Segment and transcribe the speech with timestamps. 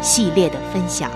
[0.00, 1.10] 系列的分享。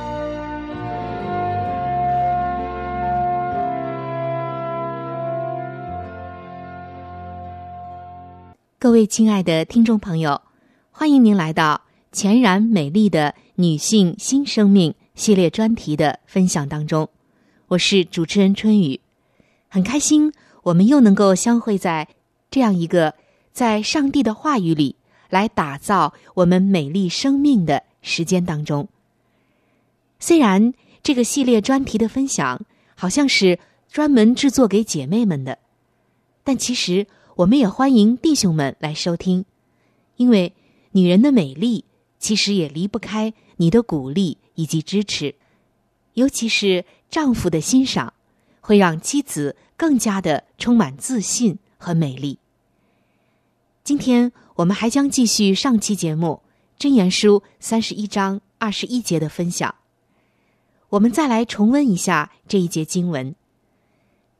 [8.78, 10.42] 各位亲爱的听众朋友，
[10.90, 17.08] 欢迎您来到全然美丽的女性新生命系列专题的分享当中。
[17.68, 19.00] 我是主持人春雨，
[19.68, 20.32] 很开心
[20.64, 22.08] 我们又能够相会在
[22.50, 23.14] 这样一个
[23.52, 24.96] 在上帝的话语里
[25.30, 27.84] 来打造我们美丽生命的。
[28.02, 28.88] 时间当中，
[30.18, 32.60] 虽然这个系列专题的分享
[32.94, 33.58] 好像是
[33.88, 35.58] 专门制作给姐妹们的，
[36.44, 39.44] 但其实我们也欢迎弟兄们来收听，
[40.16, 40.52] 因为
[40.90, 41.84] 女人的美丽
[42.18, 45.34] 其实也离不开你的鼓励以及支持，
[46.14, 48.12] 尤其是丈夫的欣赏，
[48.60, 52.38] 会让妻子更加的充满自信和美丽。
[53.84, 56.42] 今天我们还将继续上期节目。
[56.82, 59.72] 真言书三十一章二十一节的分享，
[60.88, 63.36] 我们再来重温一下这一节经文。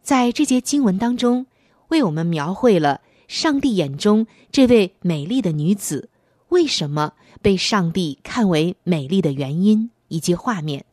[0.02, 1.46] 在这节经文当中，
[1.86, 6.08] 为我们描绘了上帝眼中这位美丽的女子
[6.48, 10.84] 为什么被上帝看为美丽的原因以及画面。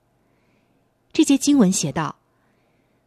[1.12, 2.18] 这节经文写道：“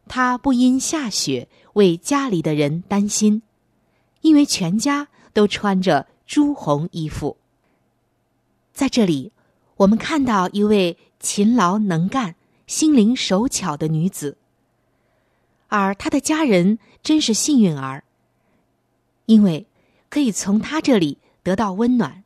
[0.09, 3.41] 她不因下雪为家里的人担心，
[4.19, 7.37] 因为全家都穿着朱红衣服。”
[8.73, 9.31] 在这里，
[9.77, 12.35] 我们看到一位勤劳能干、
[12.65, 14.35] 心灵手巧的女子，
[15.67, 18.03] 而她的家人真是幸运儿，
[19.27, 19.67] 因为
[20.09, 22.23] 可以从她这里得到温暖。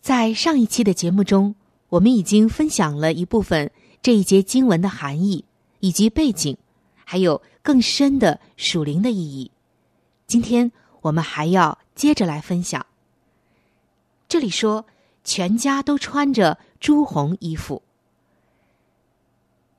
[0.00, 1.56] 在上一期的节目中，
[1.88, 5.44] 我们已经分享了一部分这一节经文的含义
[5.80, 6.56] 以及背景，
[7.04, 9.50] 还有更深的属灵的意义。
[10.28, 12.86] 今天我们还要接着来分享。
[14.28, 14.86] 这里说。
[15.28, 17.82] 全家都穿着朱红衣服，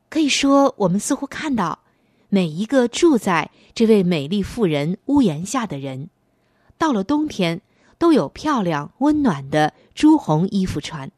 [0.07, 1.79] 可以说，我们似乎看到
[2.29, 6.09] 每一个住在这位美丽妇人屋檐下的人，
[6.77, 7.61] 到了冬天
[7.97, 11.11] 都有漂亮温暖的朱红衣服穿。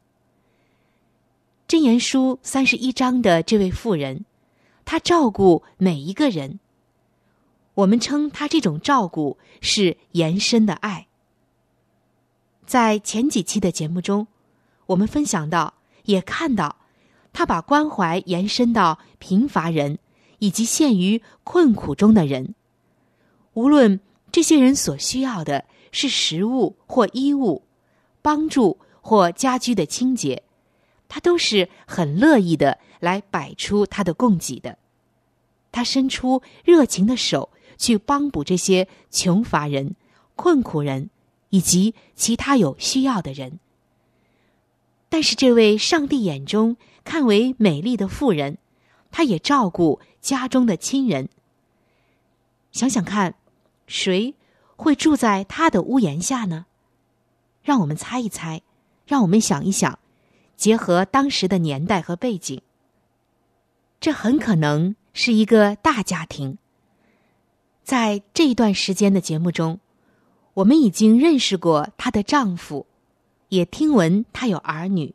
[1.68, 4.24] 箴言书三十一章的这位妇人，
[4.86, 6.58] 她照顾每一个人。
[7.74, 11.06] 我们称她这种照顾是延伸的爱。
[12.72, 14.26] 在前几期的节目中，
[14.86, 15.74] 我们分享到，
[16.04, 16.76] 也看到，
[17.30, 19.98] 他把关怀延伸到贫乏人
[20.38, 22.54] 以及陷于困苦中的人。
[23.52, 27.62] 无论这些人所需要的是食物或衣物，
[28.22, 30.42] 帮助或家居的清洁，
[31.10, 34.78] 他都是很乐意的来摆出他的供给的。
[35.70, 39.94] 他伸出热情的手去帮补这些穷乏人、
[40.36, 41.10] 困苦人。
[41.52, 43.58] 以及其他有需要的人，
[45.10, 48.56] 但是这位上帝眼中看为美丽的妇人，
[49.10, 51.28] 她也照顾家中的亲人。
[52.70, 53.34] 想想看，
[53.86, 54.34] 谁
[54.76, 56.64] 会住在他的屋檐下呢？
[57.62, 58.62] 让我们猜一猜，
[59.04, 59.98] 让我们想一想，
[60.56, 62.62] 结合当时的年代和背景，
[64.00, 66.56] 这很可能是一个大家庭。
[67.84, 69.78] 在这一段时间的节目中。
[70.54, 72.86] 我们已经认识过她的丈夫，
[73.48, 75.14] 也听闻她有儿女。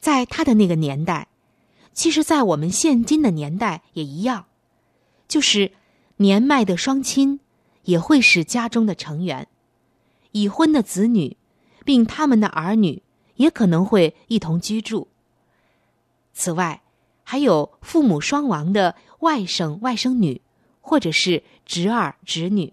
[0.00, 1.28] 在她的那个年代，
[1.92, 4.46] 其实，在我们现今的年代也一样，
[5.28, 5.72] 就是
[6.16, 7.40] 年迈的双亲
[7.82, 9.48] 也会是家中的成员，
[10.30, 11.36] 已婚的子女，
[11.84, 13.02] 并他们的儿女
[13.36, 15.08] 也可能会一同居住。
[16.32, 16.82] 此外，
[17.24, 20.40] 还有父母双亡的外甥、外甥女，
[20.80, 22.72] 或者是侄儿、侄女。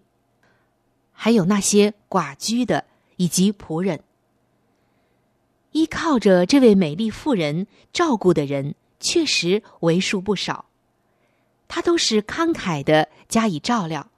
[1.22, 2.86] 还有那些寡居的
[3.18, 4.02] 以及仆人，
[5.74, 10.64] 依靠着这位美丽妇人照顾的人确实为数不少。
[11.68, 14.10] 他都是慷慨的加以照料，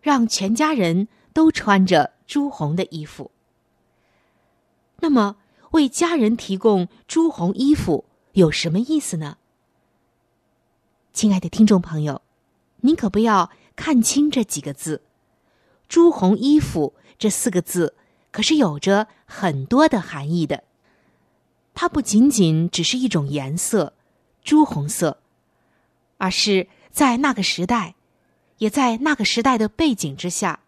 [0.00, 3.32] 让全家人都穿着朱红的衣服。
[5.00, 5.34] 那么，
[5.72, 8.04] 为家人提供朱红衣服
[8.34, 9.36] 有什么意思呢？
[11.12, 12.22] 亲爱的听众朋友，
[12.82, 15.02] 您可不要看清这几个字。
[15.90, 17.96] 朱红衣服这四个字，
[18.30, 20.62] 可是有着很多的含义的。
[21.74, 23.92] 它不仅仅只是一种颜色，
[24.44, 25.18] 朱红色，
[26.18, 27.96] 而是在那个时代，
[28.58, 30.60] 也在那个时代的背景之下，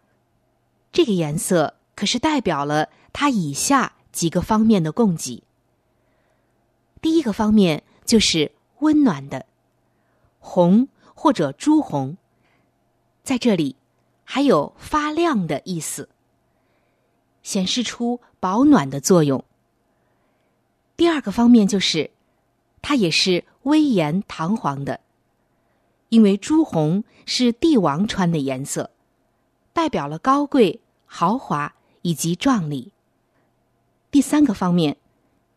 [0.91, 5.41] 这个颜色可是代表了它以下几个方面的供给。
[7.01, 9.45] 第一个方面就是温暖的，
[10.39, 12.17] 红或者朱红，
[13.23, 13.77] 在这里。
[14.23, 16.09] 还有发亮的意思，
[17.41, 19.43] 显示出保暖的作用。
[20.95, 22.11] 第二个方面就是，
[22.81, 24.99] 它也是威严堂皇的，
[26.09, 28.91] 因为朱红是帝王穿的颜色，
[29.73, 32.91] 代表了高贵、豪华以及壮丽。
[34.11, 34.97] 第三个方面，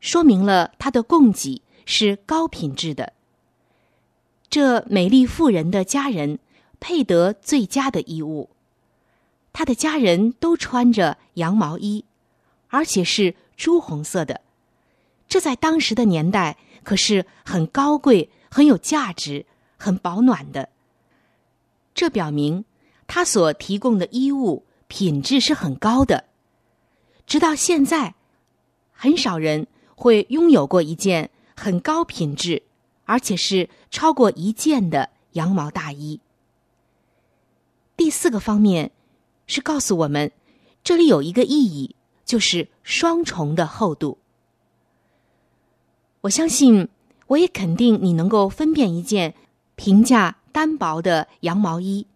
[0.00, 3.12] 说明了它的供给是高品质的。
[4.48, 6.38] 这美丽妇人的家人
[6.80, 8.48] 配得最佳的衣物。
[9.56, 12.04] 他的家人都穿着羊毛衣，
[12.68, 14.42] 而且是朱红色的，
[15.28, 19.46] 这在当时的年代可是很高贵、很有价值、
[19.78, 20.68] 很保暖的。
[21.94, 22.66] 这表明
[23.06, 26.26] 他所提供的衣物品质是很高的。
[27.26, 28.14] 直到现在，
[28.92, 32.62] 很少人会拥有过一件很高品质，
[33.06, 36.20] 而且是超过一件的羊毛大衣。
[37.96, 38.92] 第四个方面。
[39.46, 40.32] 是告诉我们，
[40.82, 44.18] 这里有一个意义，就是双重的厚度。
[46.22, 46.88] 我相信，
[47.28, 49.34] 我也肯定你能够分辨一件
[49.76, 52.06] 平价单薄的羊毛衣，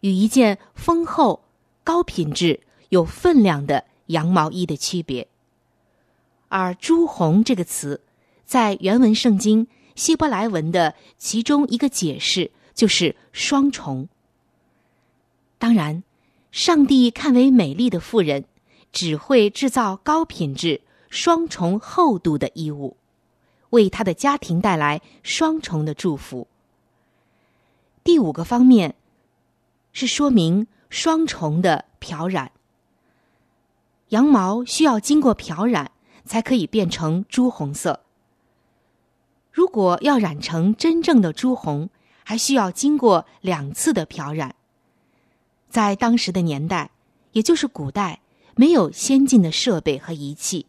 [0.00, 1.44] 与一件丰厚、
[1.84, 5.28] 高品质、有分量的羊毛衣的区别。
[6.48, 8.02] 而“朱红”这个词，
[8.44, 14.08] 在原文圣经希伯来文的其中一个解释就是双重。
[15.58, 16.02] 当然。
[16.52, 18.44] 上帝看为美丽的妇人，
[18.92, 22.98] 只会制造高品质、双重厚度的衣物，
[23.70, 26.46] 为他的家庭带来双重的祝福。
[28.04, 28.94] 第五个方面
[29.94, 32.52] 是说明双重的漂染。
[34.10, 35.90] 羊毛需要经过漂染
[36.26, 38.00] 才可以变成朱红色。
[39.50, 41.88] 如果要染成真正的朱红，
[42.24, 44.54] 还需要经过两次的漂染。
[45.72, 46.90] 在当时的年代，
[47.32, 48.20] 也就是古代，
[48.54, 50.66] 没有先进的设备和仪器，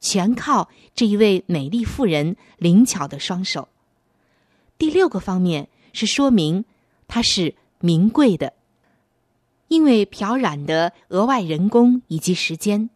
[0.00, 3.68] 全靠这一位美丽妇人灵巧的双手。
[4.78, 6.64] 第六个方面是说明
[7.06, 8.54] 它是名贵的，
[9.68, 12.88] 因为漂染的额外人工以及时间，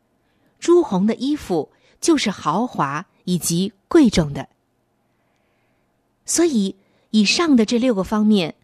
[0.59, 4.49] 朱红的衣服就是豪华以及贵重的。
[6.25, 6.77] 所以，
[7.11, 8.55] 以上的这六个方面。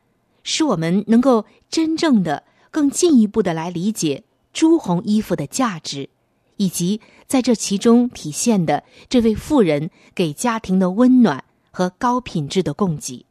[0.45, 6.09] 使我们能够真正的、更进一步的来理解朱红衣服的价值，
[6.57, 13.25] 以及在这其中体现的这位妇人给家庭的温暖和高品质的供给。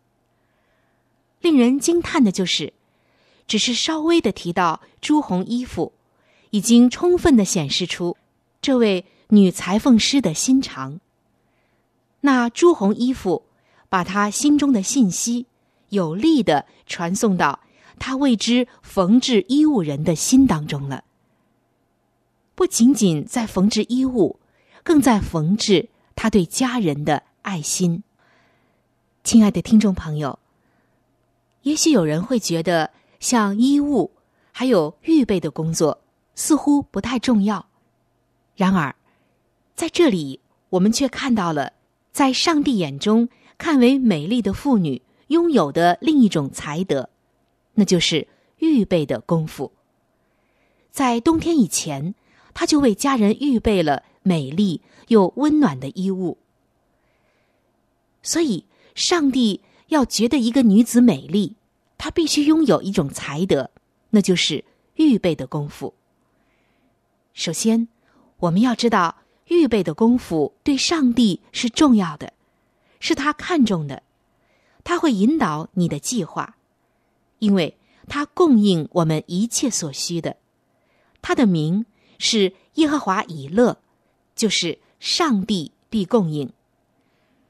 [1.41, 2.73] 令人惊叹的就是，
[3.47, 5.93] 只是稍微的提到朱红衣服，
[6.49, 8.17] 已经充分的显示出
[8.61, 10.99] 这位女裁缝师的心肠。
[12.21, 13.43] 那朱红衣服
[13.87, 15.45] 把她心中的信息
[15.89, 17.59] 有力的传送到
[17.99, 21.03] 他为之缝制衣物人的心当中了。
[22.55, 24.39] 不仅仅在缝制衣物，
[24.83, 28.03] 更在缝制他对家人的爱心。
[29.23, 30.39] 亲爱的听众朋友。
[31.63, 34.11] 也许有人会觉得，像衣物
[34.53, 35.99] 还有预备的工作
[36.33, 37.67] 似乎不太重要。
[38.55, 38.95] 然而，
[39.75, 40.39] 在这里，
[40.69, 41.73] 我们却看到了，
[42.11, 43.27] 在上帝眼中
[43.57, 47.09] 看为美丽的妇女拥有的另一种才德，
[47.79, 49.71] 那就是预备的功夫。
[50.89, 52.15] 在冬天以前，
[52.55, 56.39] 他就为家人预备了美丽又温暖的衣物。
[58.23, 58.65] 所以，
[58.95, 61.55] 上帝要觉得一个女子美丽。
[61.99, 63.71] 她必须拥有一种才德，
[64.09, 64.63] 那就是
[64.95, 65.93] 预备的功夫。
[67.33, 67.87] 首先，
[68.37, 69.17] 我们要知道，
[69.47, 72.33] 预备的功夫对上帝是重要的，
[72.99, 74.03] 是他看重的。
[74.83, 76.56] 他会引导你的计划，
[77.39, 77.77] 因为
[78.07, 80.37] 他供应我们一切所需的。
[81.21, 81.85] 他的名
[82.17, 83.77] 是耶和华以勒，
[84.35, 86.51] 就是上帝必供应。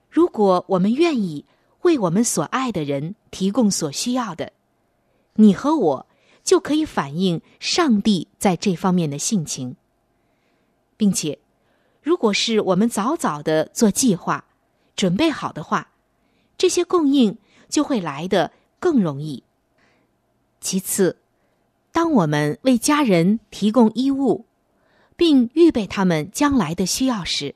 [0.09, 1.45] 如果我们愿意。
[1.83, 4.51] 为我们所爱的人提供所需要的，
[5.35, 6.07] 你和我
[6.43, 9.77] 就可以反映上帝在这方面的性情，
[10.97, 11.39] 并且，
[12.01, 14.43] 如果是我们早早的做计划、
[14.97, 15.91] 准备好的话，
[16.57, 17.37] 这些供应
[17.69, 18.51] 就会来的
[18.81, 19.43] 更容易。
[20.67, 21.15] 其次，
[21.93, 24.43] 当我们为家人提供衣物，
[25.15, 27.55] 并预备他们将来的需要时，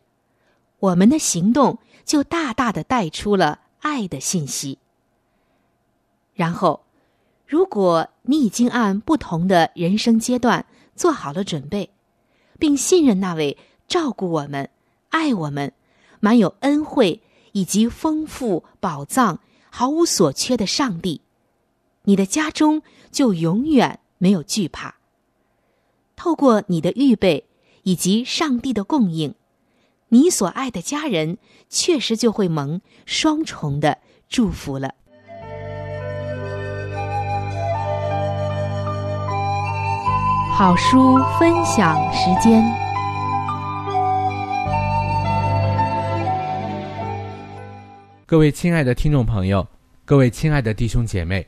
[0.79, 3.59] 我们的行动就大大的带出了。
[3.81, 4.77] 爱的信息。
[6.33, 6.85] 然后，
[7.45, 10.65] 如果你已经按不同的人生阶段
[10.95, 11.89] 做好了准备，
[12.57, 13.57] 并信任那位
[13.89, 14.69] 照顾我们、
[15.09, 15.73] 爱我们、
[16.21, 21.19] 满有恩惠以及丰富宝藏、毫无所缺的上帝，
[22.03, 22.81] 你的家中
[23.11, 24.95] 就永远没有惧怕。
[26.15, 27.47] 透过你的预备
[27.83, 29.35] 以及上帝的供应。
[30.09, 31.37] 你所爱的家人，
[31.69, 34.93] 确实就会蒙双重的祝福了。
[40.53, 42.61] 好书分享时间，
[48.25, 49.65] 各位亲爱的听众朋友，
[50.03, 51.47] 各位亲爱的弟兄姐妹，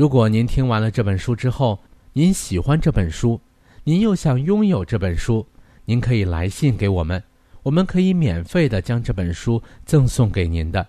[0.00, 1.78] 如果您听完了这本书之后，
[2.14, 3.38] 您喜欢这本书，
[3.84, 5.46] 您又想拥有这本书，
[5.84, 7.22] 您可以来信给我们，
[7.62, 10.86] 我们可以免费的将这本书赠送给您的。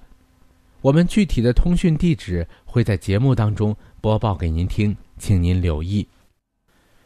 [0.80, 6.08] 我们具体的通讯地址会在节目当中播报给您听，请您留意。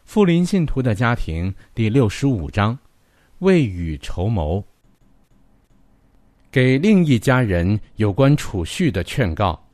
[0.03, 2.77] 富林信徒的家庭第六十五章：
[3.39, 4.63] 未雨绸缪，
[6.51, 9.64] 给另一家人有关储蓄的劝告。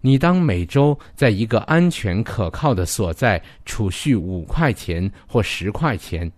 [0.00, 6.30] 你当每周在一个安全可靠的所在储蓄五块钱或十块钱。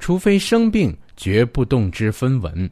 [0.00, 2.68] 除非生病，绝不动之分文。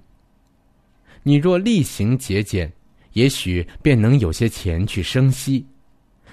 [1.22, 2.70] 你若例行节俭，
[3.12, 5.64] 也许便能有些钱去生息；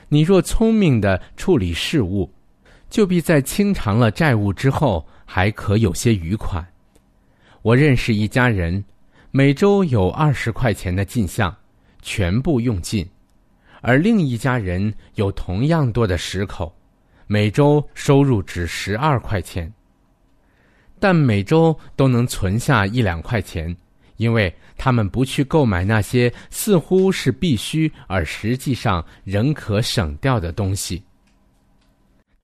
[0.07, 2.29] 你若聪明的处理事务，
[2.89, 6.67] 就必在清偿了债务之后，还可有些余款。
[7.61, 8.83] 我认识一家人，
[9.29, 11.55] 每周有二十块钱的进项，
[12.01, 13.05] 全部用尽；
[13.81, 16.73] 而另一家人有同样多的十口，
[17.27, 19.71] 每周收入只十二块钱，
[20.99, 23.75] 但每周都能存下一两块钱，
[24.17, 31.03] 因为他们不去购买那些似乎是必须而实际上仍可省掉的东西。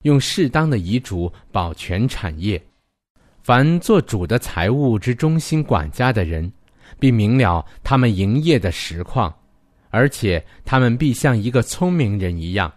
[0.03, 2.61] 用适当的遗嘱保全产业。
[3.41, 6.51] 凡做主的财务之中心管家的人，
[6.99, 9.31] 必明了他们营业的实况，
[9.95, 12.69] 而且他们必像一个聪明人一样，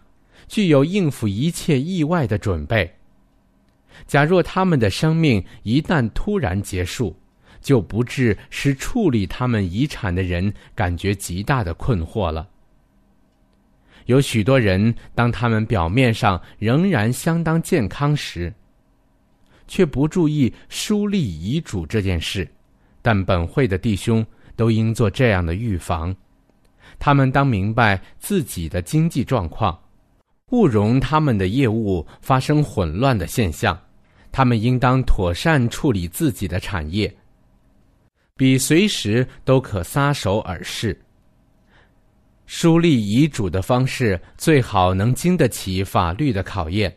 [0.46, 2.88] 具有应付一切意外的准备。
[4.06, 7.16] 假若他们的生命一旦突然结束，
[7.60, 12.48] 就不致使处理他们遗产的人感觉极大的困惑了。
[14.06, 18.54] 有许多人，当他们表面上仍然相当健康时，
[19.66, 22.48] 却不注意书立遗嘱这件事，
[23.02, 26.14] 但本会的弟兄都应做这样的预防。
[26.98, 29.78] 他们当明白自己的经济状况，
[30.50, 33.78] 勿容他们的业务发生混乱的现象。
[34.30, 37.12] 他们应当妥善处理自己的产业，
[38.36, 40.98] 比随时都可撒手而逝。
[42.46, 46.94] 书立遗嘱的方式最好能经得起法律的考验。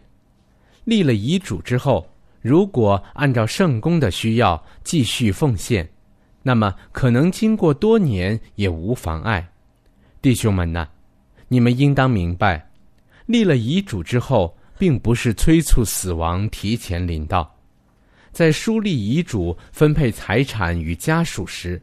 [0.83, 2.07] 立了遗嘱之后。
[2.43, 5.87] 如果按照圣公的需要继续奉献，
[6.41, 9.47] 那么可能经过多年也无妨碍。
[10.21, 10.87] 弟兄们呐，
[11.47, 12.63] 你们应当明白，
[13.25, 17.51] 立了遗嘱之后，并不是催促死亡提前临到。
[18.31, 21.81] 在书立遗嘱、分配财产与家属时，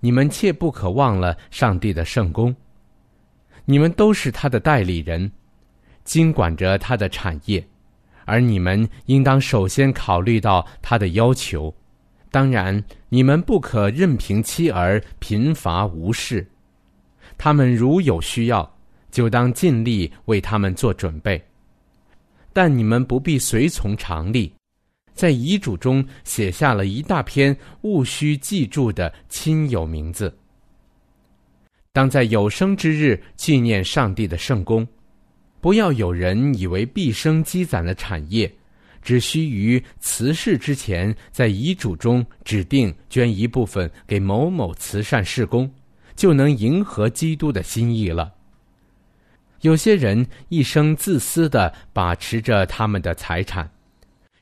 [0.00, 2.56] 你们切不可忘了上帝的圣公。
[3.66, 5.30] 你们都是他的代理人，
[6.04, 7.62] 经管着他的产业。
[8.24, 11.74] 而你们应当首先考虑到他的要求，
[12.30, 16.46] 当然，你们不可任凭妻儿贫乏无事。
[17.36, 18.78] 他们如有需要，
[19.10, 21.42] 就当尽力为他们做准备。
[22.52, 24.52] 但你们不必随从常例，
[25.12, 30.36] 在遗嘱中写下了一大篇务须记住的亲友名字。
[31.92, 34.86] 当在有生之日纪念上帝的圣功。
[35.60, 38.52] 不要有人以为毕生积攒的产业，
[39.00, 45.72] 只需于辞世之前，在遗嘱中指定捐一部分给某某慈善事工，
[46.14, 48.32] 就能迎合基督的心意了。
[49.60, 53.70] 有些人一生自私的把持着他们的财产，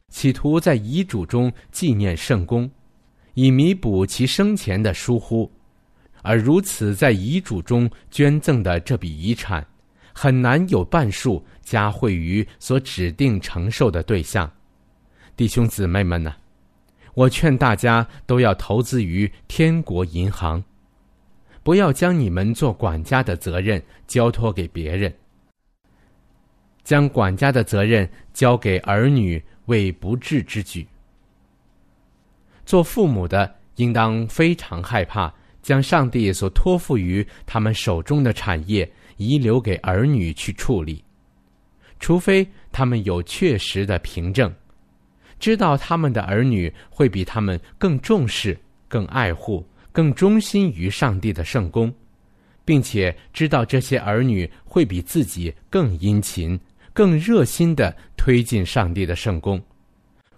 [0.08, 2.70] 企图在遗嘱中纪念圣功，
[3.34, 5.50] 以弥补其生前的疏忽，
[6.22, 9.64] 而如此在遗嘱中捐赠的这笔遗产。
[10.14, 14.50] 很难有半数加惠于所指定承受的对象，
[15.34, 16.34] 弟兄姊妹们呢？
[17.14, 20.62] 我劝大家都要投资于天国银行，
[21.62, 25.12] 不要将你们做管家的责任交托给别人。
[26.82, 30.86] 将管家的责任交给儿女为不智之举。
[32.64, 38.90] 做父母的应当非常害怕将上帝所托付于他们手中的产业。
[39.18, 41.04] 遗留给儿女去处理，
[42.00, 44.52] 除非他们有确实的凭证，
[45.38, 51.92] 知道他们的儿女会比他们更重视、更爱护、更忠心于上帝的圣功，
[52.64, 56.58] 并且知道这些儿女会比自己更殷勤、
[56.92, 59.62] 更热心的推进上帝的圣功，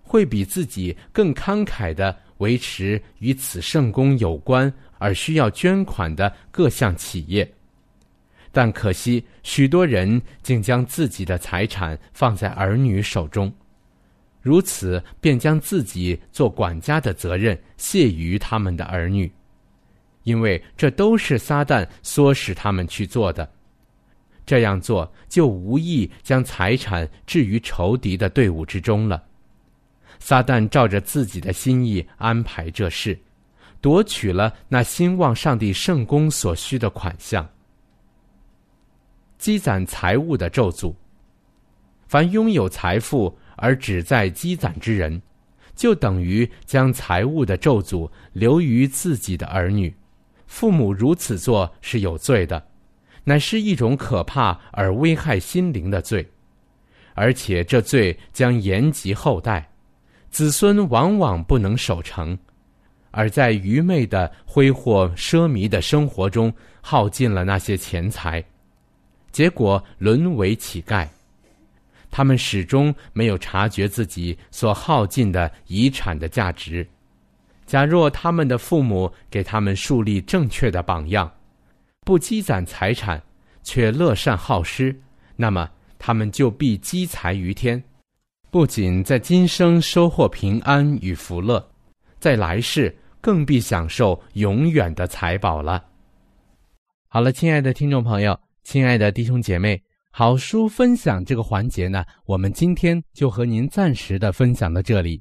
[0.02, 7.48] 会比自己更慷慨的维持与此圣功有关而需要捐款的各项企业。
[8.50, 13.52] 但可惜，许多人竟将自己的财产放在儿女手中，
[14.40, 19.28] 如此便将自己做管家的责任卸于他们的儿女，
[20.24, 23.48] 因为这都是撒旦唆使他们去做的。
[24.44, 29.22] 这样做就无意将财产置于仇敌的队伍之中了。
[30.18, 33.18] 撒旦照着自己的心意安排这事，
[33.80, 37.48] 夺取了那兴旺上帝圣功所需的款项。
[39.38, 40.94] 积攒财物的咒诅，
[42.06, 45.20] 凡拥有财富而只在积攒之人，
[45.74, 49.94] 就等于将财物的咒诅留于自己的儿女。
[50.46, 52.64] 父母如此做是有罪的，
[53.24, 56.26] 乃是一种可怕而危害心灵的罪，
[57.14, 59.68] 而且这罪将延及后代。
[60.30, 62.37] 子孙往往不能守成，
[63.12, 68.44] 而在愚昧的挥霍奢靡的生活中耗尽了那些钱财，
[69.30, 71.07] 结果沦为乞丐。
[72.11, 76.87] 他们始终没有察觉自己所耗尽的遗产的价值。
[77.66, 81.31] 假若他们的父母给他们树立正确的榜样，
[82.05, 83.22] 不积攒财产，
[83.62, 84.94] 却乐善好施，
[85.37, 87.83] 那么他们就必积财于天，
[88.50, 91.66] 不仅在今生收获平安与福乐，
[92.20, 95.83] 在来世更必享受永远的财宝了。
[97.09, 99.81] 好了，亲爱的听众朋友，亲爱的弟兄姐妹。
[100.16, 105.20] 好书分享这个环节呢，我们今天就和您暂时的分享到这里。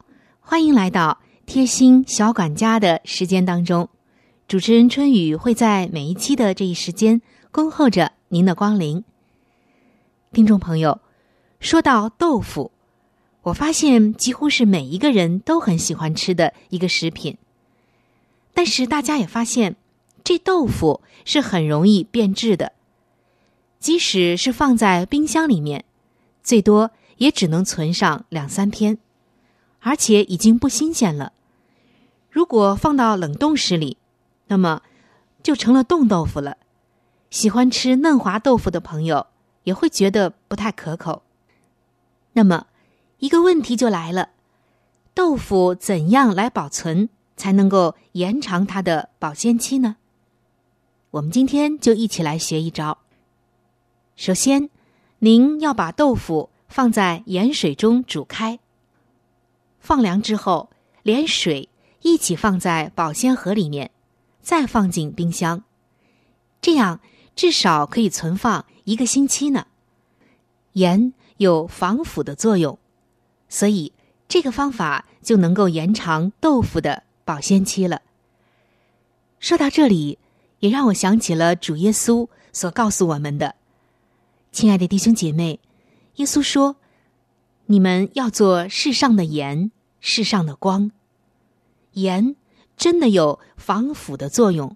[0.51, 3.87] 欢迎来到贴心小管家的时间当中。
[4.49, 9.05] 主持人春雨会在每一期的这一时间恭候着您的光临。
[10.33, 10.99] 听众朋友，
[11.61, 12.71] 说到豆腐，
[13.43, 17.37] 我发现几乎是每一个人都很喜欢吃的一个食品，
[18.53, 19.77] 但是大家也发现。
[20.21, 22.73] 这豆腐是很容易变质的，
[23.79, 25.85] 即使是放在冰箱里面，
[26.43, 28.97] 最多也只能存上两三天，
[29.81, 31.33] 而且已经不新鲜了。
[32.29, 33.97] 如果放到冷冻室里，
[34.47, 34.81] 那么
[35.43, 36.57] 就成了冻豆腐了。
[37.29, 39.27] 喜欢吃嫩滑豆腐的朋友
[39.63, 41.23] 也会觉得不太可口。
[42.33, 42.67] 那么，
[43.19, 44.29] 一个问题就来了：
[45.13, 49.97] 豆腐怎样来保存才能够延长它的保鲜期呢？
[51.11, 52.99] 我们今天就一起来学一招。
[54.15, 54.69] 首先，
[55.19, 58.59] 您要把豆腐放在盐水中煮开，
[59.81, 60.69] 放凉之后，
[61.03, 61.67] 连水
[62.01, 63.91] 一起放在保鲜盒里面，
[64.41, 65.63] 再放进冰箱，
[66.61, 67.01] 这样
[67.35, 69.67] 至少可以存放一个星期呢。
[70.73, 72.79] 盐有防腐的作用，
[73.49, 73.91] 所以
[74.29, 78.01] 这个方法就能够延长豆腐的保鲜期了。
[79.39, 80.17] 说到这里。
[80.61, 83.55] 也让我想起了主耶稣所告诉我们的，
[84.51, 85.59] 亲爱的弟兄姐妹，
[86.17, 86.75] 耶稣说
[87.71, 90.91] ：“你们要做世上的盐，世上的光。
[91.93, 92.35] 盐
[92.75, 94.75] 真的有防腐的作用，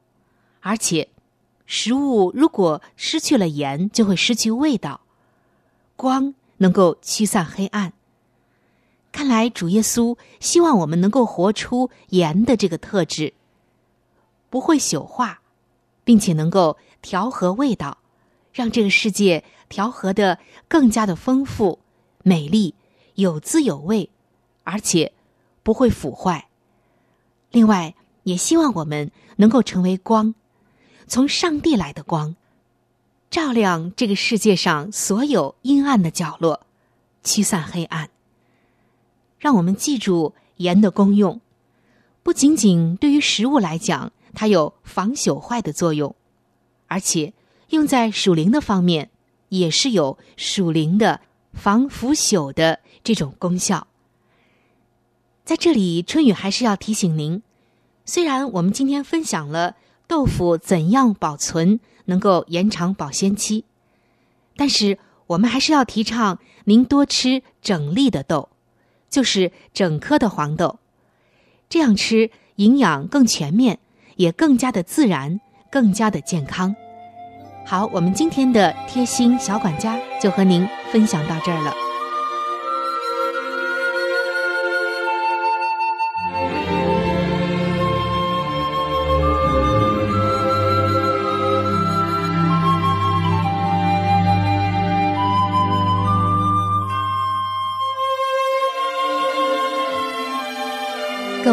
[0.61, 1.09] 而且
[1.65, 5.01] 食物如果失去了盐，就会失去味道。
[5.97, 7.91] 光能够驱散黑暗。
[9.11, 13.33] 看来主耶稣希望我们能够活出盐的这个特质，
[14.49, 15.41] 不会朽化。”
[16.05, 17.97] 并且能够调和味道，
[18.53, 21.79] 让这个世界调和的更加的丰富、
[22.21, 22.75] 美丽、
[23.15, 24.09] 有滋有味，
[24.63, 25.11] 而且
[25.63, 26.47] 不会腐坏。
[27.51, 30.33] 另外，也希望我们能够成为光，
[31.07, 32.35] 从上帝来的光，
[33.29, 36.61] 照亮这个世界上所有阴暗的角落，
[37.23, 38.09] 驱散黑暗。
[39.39, 41.41] 让我们记住盐的功用，
[42.23, 44.11] 不仅仅对于食物来讲。
[44.37, 46.13] 它有防朽坏的作用，
[46.87, 47.31] 而且
[47.69, 49.09] 用在属灵的方面，
[49.47, 51.21] 也是有属灵的
[51.53, 53.87] 防腐朽的这种功效。
[55.45, 57.41] 在这里，春雨还是要提醒您：
[58.03, 63.63] 虽然我们今天分享了豆腐怎样保存能够延长保鲜期，
[64.57, 68.49] 但是我们还是要提倡您多吃整粒的豆，
[69.09, 70.79] 就是整颗的黄豆，
[71.69, 73.79] 这样吃营养更全面。
[74.17, 76.73] 也更加的自然，更加的健康。
[77.65, 81.84] 好，我们今天的贴心小管家就和您分享到这儿了。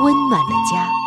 [0.00, 0.97] 温暖的家。